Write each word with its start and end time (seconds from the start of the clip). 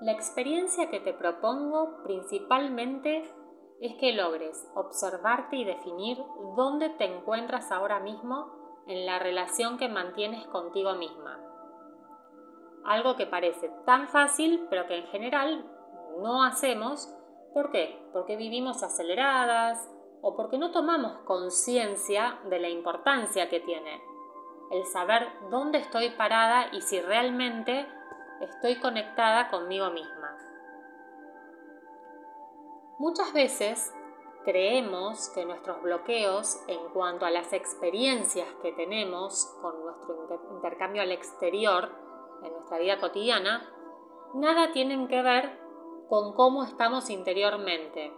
La 0.00 0.12
experiencia 0.12 0.90
que 0.90 1.00
te 1.00 1.12
propongo 1.12 2.04
principalmente 2.04 3.28
es 3.80 3.96
que 3.96 4.12
logres 4.12 4.68
observarte 4.76 5.56
y 5.56 5.64
definir 5.64 6.18
dónde 6.56 6.88
te 6.90 7.04
encuentras 7.04 7.72
ahora 7.72 7.98
mismo 7.98 8.84
en 8.86 9.06
la 9.06 9.18
relación 9.18 9.76
que 9.76 9.88
mantienes 9.88 10.46
contigo 10.46 10.94
misma. 10.94 11.40
Algo 12.84 13.16
que 13.16 13.26
parece 13.26 13.70
tan 13.84 14.06
fácil, 14.06 14.66
pero 14.70 14.86
que 14.86 14.98
en 14.98 15.06
general 15.08 15.68
no 16.20 16.44
hacemos. 16.44 17.12
¿Por 17.52 17.72
qué? 17.72 18.00
Porque 18.12 18.36
vivimos 18.36 18.84
aceleradas 18.84 19.90
o 20.22 20.36
porque 20.36 20.58
no 20.58 20.70
tomamos 20.70 21.18
conciencia 21.24 22.38
de 22.48 22.60
la 22.60 22.68
importancia 22.68 23.48
que 23.48 23.58
tiene 23.58 24.00
el 24.70 24.84
saber 24.84 25.26
dónde 25.50 25.78
estoy 25.78 26.10
parada 26.10 26.68
y 26.72 26.82
si 26.82 27.00
realmente 27.00 27.86
estoy 28.40 28.80
conectada 28.80 29.48
conmigo 29.48 29.90
misma. 29.90 30.36
Muchas 32.98 33.32
veces 33.32 33.92
creemos 34.44 35.28
que 35.34 35.44
nuestros 35.44 35.82
bloqueos 35.82 36.60
en 36.68 36.88
cuanto 36.90 37.26
a 37.26 37.30
las 37.30 37.52
experiencias 37.52 38.48
que 38.62 38.72
tenemos 38.72 39.46
con 39.60 39.80
nuestro 39.84 40.26
intercambio 40.52 41.02
al 41.02 41.12
exterior 41.12 41.90
en 42.42 42.52
nuestra 42.52 42.78
vida 42.78 42.98
cotidiana, 42.98 43.70
nada 44.34 44.72
tienen 44.72 45.08
que 45.08 45.22
ver 45.22 45.58
con 46.08 46.32
cómo 46.34 46.64
estamos 46.64 47.10
interiormente. 47.10 48.12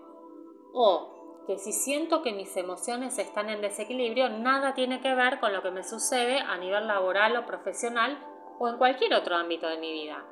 O 0.72 1.44
que 1.46 1.58
si 1.58 1.72
siento 1.72 2.22
que 2.22 2.32
mis 2.32 2.56
emociones 2.56 3.18
están 3.18 3.50
en 3.50 3.60
desequilibrio, 3.60 4.28
nada 4.28 4.74
tiene 4.74 5.00
que 5.00 5.14
ver 5.14 5.40
con 5.40 5.52
lo 5.52 5.62
que 5.62 5.72
me 5.72 5.82
sucede 5.82 6.38
a 6.38 6.56
nivel 6.58 6.86
laboral 6.86 7.36
o 7.36 7.46
profesional 7.46 8.29
o 8.60 8.68
en 8.68 8.76
cualquier 8.76 9.14
otro 9.14 9.36
ámbito 9.36 9.66
de 9.66 9.78
mi 9.78 9.90
vida. 9.90 10.22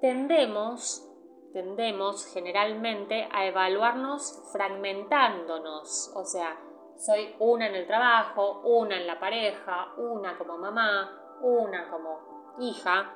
Tendemos 0.00 1.06
tendemos 1.52 2.26
generalmente 2.32 3.28
a 3.32 3.44
evaluarnos 3.44 4.40
fragmentándonos, 4.52 6.12
o 6.14 6.24
sea, 6.24 6.56
soy 6.96 7.34
una 7.40 7.66
en 7.66 7.74
el 7.74 7.88
trabajo, 7.88 8.60
una 8.60 8.96
en 8.96 9.08
la 9.08 9.18
pareja, 9.18 9.92
una 9.96 10.38
como 10.38 10.58
mamá, 10.58 11.38
una 11.42 11.90
como 11.90 12.54
hija, 12.60 13.12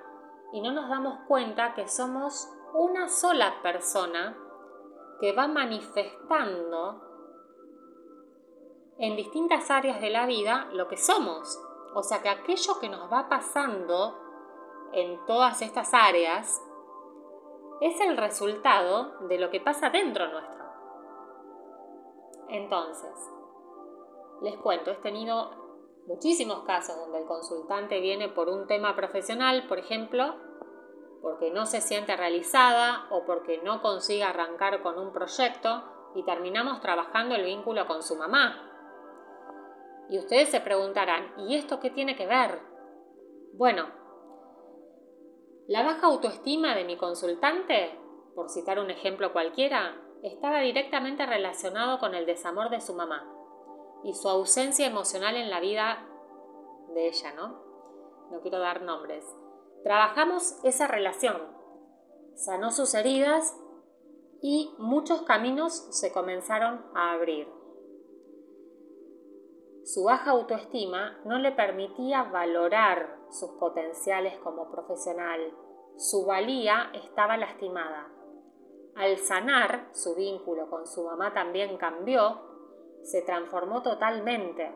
y 0.52 0.60
no 0.60 0.72
nos 0.72 0.88
damos 0.88 1.20
cuenta 1.28 1.74
que 1.74 1.86
somos 1.86 2.48
una 2.72 3.08
sola 3.08 3.54
persona 3.62 4.36
que 5.20 5.32
va 5.32 5.46
manifestando 5.46 7.02
en 8.98 9.14
distintas 9.14 9.70
áreas 9.70 10.00
de 10.00 10.10
la 10.10 10.26
vida 10.26 10.68
lo 10.72 10.88
que 10.88 10.96
somos. 10.96 11.60
O 11.94 12.02
sea 12.02 12.20
que 12.22 12.28
aquello 12.28 12.78
que 12.80 12.88
nos 12.88 13.10
va 13.12 13.28
pasando 13.28 14.20
en 14.92 15.24
todas 15.26 15.62
estas 15.62 15.94
áreas 15.94 16.60
es 17.80 18.00
el 18.00 18.16
resultado 18.16 19.18
de 19.28 19.38
lo 19.38 19.50
que 19.50 19.60
pasa 19.60 19.90
dentro 19.90 20.28
nuestro. 20.28 20.64
Entonces, 22.48 23.12
les 24.42 24.56
cuento, 24.56 24.90
he 24.90 24.96
tenido 24.96 25.50
muchísimos 26.06 26.64
casos 26.64 26.96
donde 26.96 27.20
el 27.20 27.26
consultante 27.26 28.00
viene 28.00 28.28
por 28.28 28.48
un 28.48 28.66
tema 28.66 28.94
profesional, 28.94 29.66
por 29.68 29.78
ejemplo, 29.78 30.34
porque 31.22 31.50
no 31.50 31.64
se 31.64 31.80
siente 31.80 32.16
realizada 32.16 33.06
o 33.10 33.24
porque 33.24 33.62
no 33.62 33.80
consigue 33.82 34.24
arrancar 34.24 34.82
con 34.82 34.98
un 34.98 35.12
proyecto 35.12 35.84
y 36.14 36.24
terminamos 36.24 36.80
trabajando 36.80 37.34
el 37.34 37.44
vínculo 37.44 37.86
con 37.86 38.02
su 38.02 38.16
mamá. 38.16 38.73
Y 40.08 40.18
ustedes 40.18 40.50
se 40.50 40.60
preguntarán, 40.60 41.32
¿y 41.38 41.56
esto 41.56 41.80
qué 41.80 41.90
tiene 41.90 42.16
que 42.16 42.26
ver? 42.26 42.60
Bueno, 43.54 43.88
la 45.66 45.82
baja 45.82 46.06
autoestima 46.06 46.74
de 46.74 46.84
mi 46.84 46.96
consultante, 46.96 47.98
por 48.34 48.50
citar 48.50 48.78
un 48.78 48.90
ejemplo 48.90 49.32
cualquiera, 49.32 49.96
estaba 50.22 50.60
directamente 50.60 51.24
relacionado 51.24 51.98
con 51.98 52.14
el 52.14 52.26
desamor 52.26 52.70
de 52.70 52.80
su 52.80 52.94
mamá 52.94 53.30
y 54.02 54.14
su 54.14 54.28
ausencia 54.28 54.86
emocional 54.86 55.36
en 55.36 55.50
la 55.50 55.60
vida 55.60 56.06
de 56.94 57.08
ella, 57.08 57.32
¿no? 57.32 57.62
No 58.30 58.40
quiero 58.40 58.58
dar 58.58 58.82
nombres. 58.82 59.24
Trabajamos 59.82 60.58
esa 60.64 60.86
relación, 60.86 61.40
sanó 62.34 62.70
sus 62.70 62.94
heridas 62.94 63.56
y 64.42 64.74
muchos 64.78 65.22
caminos 65.22 65.72
se 65.90 66.12
comenzaron 66.12 66.84
a 66.94 67.12
abrir. 67.12 67.48
Su 69.84 70.04
baja 70.04 70.30
autoestima 70.30 71.18
no 71.26 71.38
le 71.38 71.52
permitía 71.52 72.22
valorar 72.22 73.18
sus 73.28 73.50
potenciales 73.58 74.38
como 74.38 74.70
profesional. 74.70 75.52
Su 75.98 76.24
valía 76.24 76.90
estaba 76.94 77.36
lastimada. 77.36 78.08
Al 78.96 79.18
sanar, 79.18 79.90
su 79.92 80.14
vínculo 80.14 80.70
con 80.70 80.86
su 80.86 81.04
mamá 81.04 81.34
también 81.34 81.76
cambió, 81.76 82.40
se 83.02 83.20
transformó 83.20 83.82
totalmente. 83.82 84.74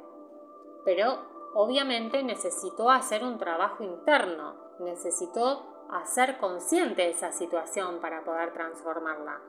Pero 0.85 1.53
obviamente 1.55 2.23
necesitó 2.23 2.91
hacer 2.91 3.25
un 3.25 3.39
trabajo 3.39 3.83
interno, 3.83 4.57
necesitó 4.81 5.87
hacer 5.91 6.37
consciente 6.37 7.09
esa 7.09 7.33
situación 7.33 8.03
para 8.03 8.25
poder 8.25 8.53
transformarla. 8.53 9.41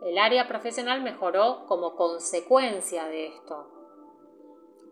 El 0.00 0.16
área 0.16 0.48
profesional 0.48 1.02
mejoró 1.02 1.66
como 1.66 1.96
consecuencia 1.96 3.04
de 3.04 3.26
esto 3.26 3.73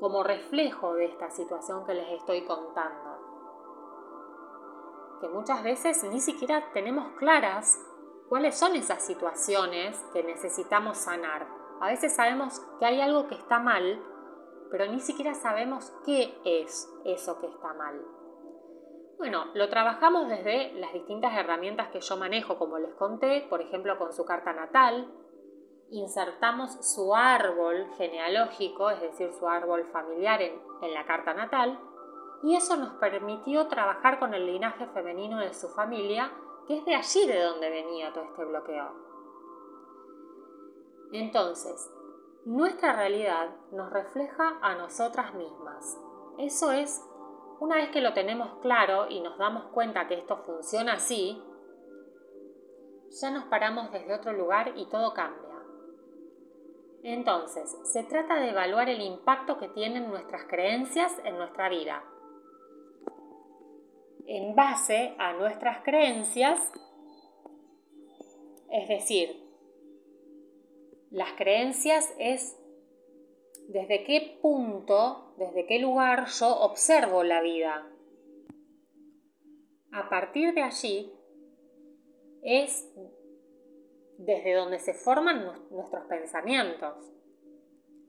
como 0.02 0.24
reflejo 0.24 0.94
de 0.94 1.04
esta 1.04 1.30
situación 1.30 1.86
que 1.86 1.94
les 1.94 2.08
estoy 2.10 2.44
contando. 2.44 3.20
Que 5.20 5.28
muchas 5.28 5.62
veces 5.62 6.02
ni 6.02 6.18
siquiera 6.18 6.72
tenemos 6.72 7.12
claras 7.12 7.80
cuáles 8.28 8.58
son 8.58 8.74
esas 8.74 9.06
situaciones 9.06 9.96
que 10.12 10.24
necesitamos 10.24 10.98
sanar. 10.98 11.46
A 11.80 11.86
veces 11.86 12.16
sabemos 12.16 12.58
que 12.80 12.84
hay 12.84 13.00
algo 13.00 13.28
que 13.28 13.36
está 13.36 13.60
mal, 13.60 14.02
pero 14.72 14.90
ni 14.90 14.98
siquiera 14.98 15.34
sabemos 15.34 15.92
qué 16.04 16.36
es 16.44 16.92
eso 17.04 17.38
que 17.38 17.46
está 17.46 17.72
mal. 17.72 18.04
Bueno, 19.18 19.44
lo 19.54 19.68
trabajamos 19.68 20.28
desde 20.28 20.72
las 20.80 20.92
distintas 20.94 21.32
herramientas 21.38 21.92
que 21.92 22.00
yo 22.00 22.16
manejo, 22.16 22.58
como 22.58 22.76
les 22.80 22.92
conté, 22.94 23.46
por 23.48 23.60
ejemplo 23.60 23.96
con 23.98 24.12
su 24.12 24.24
carta 24.24 24.52
natal, 24.52 25.14
insertamos 25.92 26.72
su 26.80 27.14
árbol 27.14 27.86
genealógico, 27.98 28.90
es 28.90 29.00
decir, 29.02 29.30
su 29.38 29.46
árbol 29.46 29.84
familiar 29.92 30.40
en, 30.40 30.60
la 30.94 31.04
carta 31.06 31.32
natal, 31.34 31.78
y 32.42 32.56
eso 32.56 32.76
nos 32.76 32.94
permitió 32.94 33.68
trabajar 33.68 34.18
con 34.18 34.34
el 34.34 34.46
linaje 34.46 34.86
femenino 34.88 35.38
de 35.38 35.54
su 35.54 35.68
familia, 35.68 36.32
que 36.66 36.78
es 36.78 36.84
de 36.84 36.94
allí 36.94 37.26
de 37.26 37.40
donde 37.40 37.70
venía 37.70 38.12
todo 38.12 38.24
este 38.24 38.44
bloqueo. 38.44 38.90
Entonces, 41.12 41.88
nuestra 42.46 42.94
realidad 42.94 43.50
nos 43.70 43.92
refleja 43.92 44.58
a 44.60 44.74
nosotras 44.74 45.34
mismas. 45.34 46.00
Eso 46.38 46.72
es, 46.72 47.04
una 47.60 47.76
vez 47.76 47.90
que 47.90 48.00
lo 48.00 48.12
tenemos 48.12 48.60
claro 48.60 49.08
y 49.08 49.20
nos 49.20 49.38
damos 49.38 49.66
cuenta 49.66 50.08
que 50.08 50.14
esto 50.14 50.38
funciona 50.38 50.94
así, 50.94 51.40
ya 53.20 53.30
nos 53.30 53.44
paramos 53.44 53.92
desde 53.92 54.14
otro 54.14 54.32
lugar 54.32 54.72
y 54.74 54.86
todo 54.86 55.12
cambia. 55.12 55.51
Entonces, 57.02 57.76
se 57.84 58.04
trata 58.04 58.40
de 58.40 58.50
evaluar 58.50 58.88
el 58.88 59.00
impacto 59.00 59.58
que 59.58 59.68
tienen 59.68 60.08
nuestras 60.08 60.44
creencias 60.44 61.12
en 61.24 61.36
nuestra 61.36 61.68
vida. 61.68 62.04
En 64.26 64.54
base 64.54 65.14
a 65.18 65.32
nuestras 65.32 65.82
creencias, 65.82 66.72
es 68.70 68.88
decir, 68.88 69.42
las 71.10 71.32
creencias 71.32 72.14
es 72.18 72.56
desde 73.68 74.04
qué 74.04 74.38
punto, 74.40 75.34
desde 75.38 75.66
qué 75.66 75.78
lugar 75.80 76.26
yo 76.28 76.56
observo 76.60 77.24
la 77.24 77.42
vida. 77.42 77.86
A 79.92 80.08
partir 80.08 80.54
de 80.54 80.62
allí 80.62 81.12
es 82.42 82.88
desde 84.24 84.54
donde 84.54 84.78
se 84.78 84.94
forman 84.94 85.44
nuestros 85.70 86.04
pensamientos. 86.06 87.12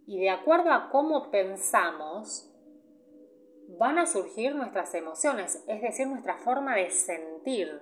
Y 0.05 0.19
de 0.19 0.29
acuerdo 0.29 0.71
a 0.71 0.89
cómo 0.89 1.31
pensamos, 1.31 2.51
van 3.79 3.97
a 3.97 4.05
surgir 4.05 4.55
nuestras 4.55 4.93
emociones, 4.93 5.63
es 5.67 5.81
decir, 5.81 6.07
nuestra 6.07 6.37
forma 6.37 6.75
de 6.75 6.91
sentir. 6.91 7.81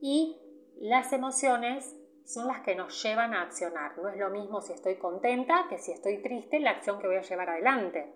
Y 0.00 0.40
las 0.80 1.12
emociones 1.12 1.96
son 2.24 2.46
las 2.46 2.60
que 2.62 2.74
nos 2.74 3.02
llevan 3.02 3.34
a 3.34 3.42
accionar. 3.42 3.98
No 3.98 4.08
es 4.08 4.16
lo 4.16 4.30
mismo 4.30 4.62
si 4.62 4.72
estoy 4.72 4.96
contenta 4.96 5.66
que 5.68 5.78
si 5.78 5.92
estoy 5.92 6.22
triste 6.22 6.60
la 6.60 6.70
acción 6.70 6.98
que 6.98 7.08
voy 7.08 7.16
a 7.16 7.22
llevar 7.22 7.50
adelante. 7.50 8.12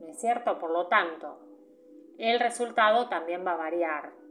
¿No 0.00 0.08
es 0.08 0.20
cierto? 0.20 0.58
Por 0.58 0.70
lo 0.70 0.88
tanto, 0.88 1.38
el 2.18 2.40
resultado 2.40 3.08
también 3.08 3.46
va 3.46 3.52
a 3.52 3.56
variar. 3.56 4.25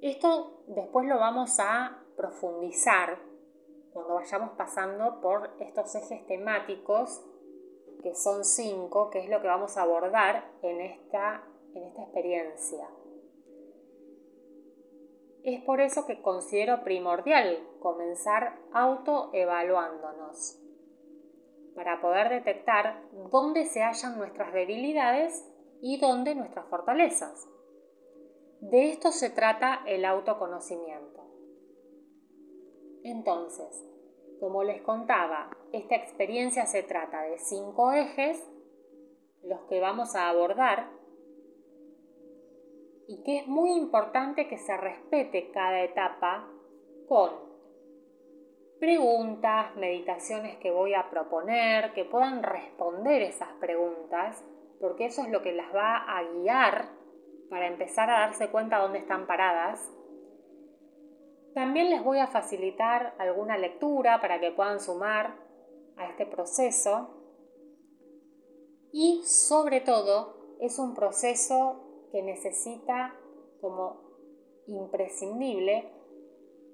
Esto 0.00 0.62
después 0.68 1.06
lo 1.06 1.18
vamos 1.18 1.58
a 1.58 2.04
profundizar 2.16 3.18
cuando 3.92 4.14
vayamos 4.14 4.50
pasando 4.50 5.20
por 5.20 5.50
estos 5.58 5.94
ejes 5.96 6.24
temáticos, 6.26 7.24
que 8.02 8.14
son 8.14 8.44
cinco, 8.44 9.10
que 9.10 9.18
es 9.18 9.28
lo 9.28 9.40
que 9.40 9.48
vamos 9.48 9.76
a 9.76 9.82
abordar 9.82 10.52
en 10.62 10.80
esta, 10.80 11.42
en 11.74 11.82
esta 11.82 12.02
experiencia. 12.02 12.88
Es 15.42 15.62
por 15.64 15.80
eso 15.80 16.06
que 16.06 16.22
considero 16.22 16.84
primordial 16.84 17.58
comenzar 17.80 18.56
autoevaluándonos 18.72 20.60
para 21.74 22.00
poder 22.00 22.28
detectar 22.28 23.02
dónde 23.30 23.64
se 23.66 23.82
hallan 23.82 24.18
nuestras 24.18 24.52
debilidades 24.52 25.44
y 25.80 25.98
dónde 25.98 26.34
nuestras 26.34 26.66
fortalezas. 26.66 27.48
De 28.60 28.90
esto 28.90 29.12
se 29.12 29.30
trata 29.30 29.82
el 29.86 30.04
autoconocimiento. 30.04 31.24
Entonces, 33.04 33.86
como 34.40 34.64
les 34.64 34.82
contaba, 34.82 35.50
esta 35.72 35.94
experiencia 35.94 36.66
se 36.66 36.82
trata 36.82 37.22
de 37.22 37.38
cinco 37.38 37.92
ejes, 37.92 38.42
los 39.44 39.60
que 39.68 39.80
vamos 39.80 40.16
a 40.16 40.28
abordar, 40.28 40.90
y 43.06 43.22
que 43.22 43.38
es 43.38 43.46
muy 43.46 43.72
importante 43.72 44.48
que 44.48 44.58
se 44.58 44.76
respete 44.76 45.50
cada 45.52 45.82
etapa 45.82 46.50
con 47.08 47.30
preguntas, 48.80 49.74
meditaciones 49.76 50.56
que 50.58 50.70
voy 50.70 50.94
a 50.94 51.08
proponer, 51.10 51.92
que 51.94 52.04
puedan 52.04 52.42
responder 52.42 53.22
esas 53.22 53.52
preguntas, 53.60 54.44
porque 54.80 55.06
eso 55.06 55.22
es 55.22 55.30
lo 55.30 55.42
que 55.42 55.52
las 55.52 55.74
va 55.74 55.96
a 55.96 56.22
guiar 56.24 56.97
para 57.50 57.66
empezar 57.66 58.10
a 58.10 58.20
darse 58.20 58.50
cuenta 58.50 58.78
dónde 58.78 58.98
están 58.98 59.26
paradas. 59.26 59.90
También 61.54 61.90
les 61.90 62.04
voy 62.04 62.18
a 62.18 62.26
facilitar 62.26 63.14
alguna 63.18 63.56
lectura 63.58 64.20
para 64.20 64.40
que 64.40 64.52
puedan 64.52 64.80
sumar 64.80 65.36
a 65.96 66.06
este 66.06 66.26
proceso. 66.26 67.14
Y 68.92 69.22
sobre 69.24 69.80
todo 69.80 70.56
es 70.60 70.78
un 70.78 70.94
proceso 70.94 72.08
que 72.12 72.22
necesita 72.22 73.14
como 73.60 74.08
imprescindible 74.66 75.92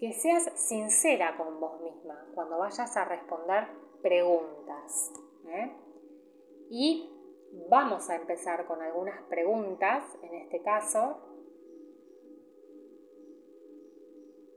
que 0.01 0.13
seas 0.13 0.51
sincera 0.57 1.37
con 1.37 1.61
vos 1.61 1.81
misma 1.81 2.27
cuando 2.35 2.59
vayas 2.59 2.97
a 2.97 3.05
responder 3.05 3.69
preguntas. 4.03 5.13
¿eh? 5.47 5.73
Y 6.71 7.14
Vamos 7.69 8.11
a 8.11 8.17
empezar 8.17 8.67
con 8.67 8.83
algunas 8.83 9.23
preguntas, 9.25 10.05
en 10.23 10.35
este 10.35 10.63
caso, 10.63 11.19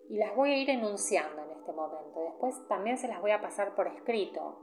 y 0.09 0.17
las 0.17 0.35
voy 0.35 0.51
a 0.51 0.57
ir 0.57 0.69
enunciando 0.69 1.43
en 1.43 1.51
este 1.51 1.71
momento. 1.73 2.19
Después 2.21 2.67
también 2.67 2.97
se 2.97 3.07
las 3.07 3.21
voy 3.21 3.31
a 3.31 3.41
pasar 3.41 3.75
por 3.75 3.87
escrito. 3.87 4.57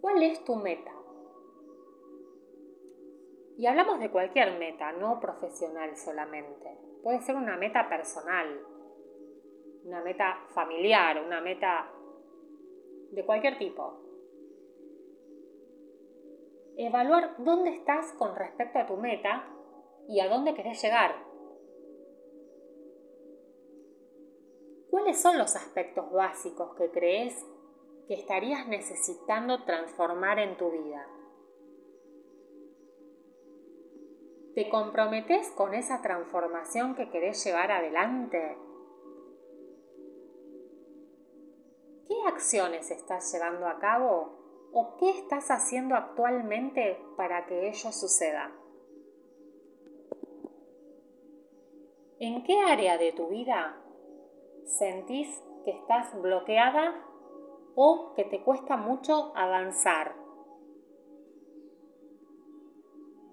¿Cuál 0.00 0.22
es 0.22 0.42
tu 0.44 0.56
meta? 0.56 0.92
Y 3.58 3.66
hablamos 3.66 4.00
de 4.00 4.10
cualquier 4.10 4.58
meta, 4.58 4.92
no 4.92 5.20
profesional 5.20 5.94
solamente. 5.96 6.78
Puede 7.02 7.20
ser 7.20 7.36
una 7.36 7.56
meta 7.56 7.88
personal, 7.88 8.66
una 9.84 10.02
meta 10.02 10.46
familiar, 10.54 11.22
una 11.22 11.40
meta 11.40 11.92
de 13.10 13.24
cualquier 13.26 13.58
tipo 13.58 14.09
evaluar 16.86 17.34
dónde 17.38 17.70
estás 17.70 18.12
con 18.12 18.34
respecto 18.34 18.78
a 18.78 18.86
tu 18.86 18.96
meta 18.96 19.44
y 20.08 20.20
a 20.20 20.28
dónde 20.28 20.54
querés 20.54 20.82
llegar. 20.82 21.14
¿Cuáles 24.90 25.20
son 25.20 25.38
los 25.38 25.54
aspectos 25.56 26.10
básicos 26.10 26.74
que 26.76 26.90
crees 26.90 27.46
que 28.08 28.14
estarías 28.14 28.66
necesitando 28.66 29.64
transformar 29.64 30.38
en 30.38 30.56
tu 30.56 30.70
vida? 30.70 31.06
¿Te 34.54 34.68
comprometes 34.68 35.50
con 35.52 35.74
esa 35.74 36.02
transformación 36.02 36.96
que 36.96 37.08
querés 37.10 37.44
llevar 37.44 37.70
adelante? 37.70 38.56
¿Qué 42.08 42.16
acciones 42.26 42.90
estás 42.90 43.32
llevando 43.32 43.68
a 43.68 43.78
cabo 43.78 44.39
o 44.72 44.96
qué 44.96 45.10
estás 45.10 45.50
haciendo 45.50 45.94
actualmente 45.94 46.98
para 47.16 47.46
que 47.46 47.68
ello 47.68 47.92
suceda. 47.92 48.52
¿En 52.18 52.44
qué 52.44 52.58
área 52.60 52.98
de 52.98 53.12
tu 53.12 53.28
vida 53.28 53.82
sentís 54.64 55.42
que 55.64 55.70
estás 55.70 56.20
bloqueada 56.20 57.06
o 57.74 58.12
que 58.14 58.24
te 58.24 58.42
cuesta 58.42 58.76
mucho 58.76 59.32
avanzar? 59.34 60.14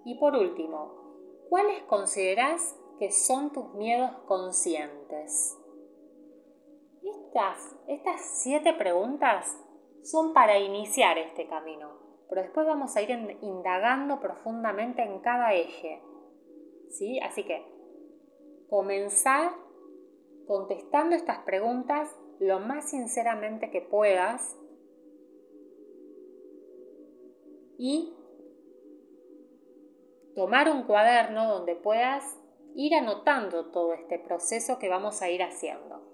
Y 0.04 0.14
por 0.18 0.34
último, 0.34 1.46
¿cuáles 1.50 1.82
consideras 1.84 2.78
que 2.98 3.12
son 3.12 3.52
tus 3.52 3.74
miedos 3.74 4.10
conscientes? 4.26 5.58
Estas, 7.02 7.76
estas 7.86 8.20
siete 8.42 8.72
preguntas 8.72 9.54
son 10.10 10.32
para 10.32 10.58
iniciar 10.58 11.18
este 11.18 11.46
camino, 11.48 11.90
pero 12.28 12.42
después 12.42 12.66
vamos 12.66 12.96
a 12.96 13.02
ir 13.02 13.10
indagando 13.42 14.20
profundamente 14.20 15.02
en 15.02 15.20
cada 15.20 15.52
eje. 15.52 16.02
¿Sí? 16.90 17.20
Así 17.20 17.44
que 17.44 17.62
comenzar 18.70 19.52
contestando 20.46 21.14
estas 21.14 21.40
preguntas 21.40 22.08
lo 22.40 22.60
más 22.60 22.90
sinceramente 22.90 23.70
que 23.70 23.82
puedas 23.82 24.56
y 27.76 28.14
tomar 30.34 30.70
un 30.70 30.84
cuaderno 30.84 31.48
donde 31.48 31.74
puedas 31.74 32.24
ir 32.74 32.94
anotando 32.94 33.70
todo 33.70 33.92
este 33.92 34.18
proceso 34.18 34.78
que 34.78 34.88
vamos 34.88 35.20
a 35.20 35.28
ir 35.28 35.42
haciendo. 35.42 36.07